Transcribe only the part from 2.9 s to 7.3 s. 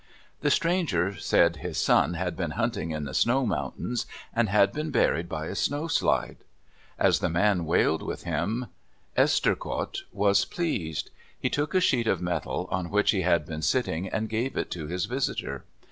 the snow mountains and had been buried by a snowslide. As the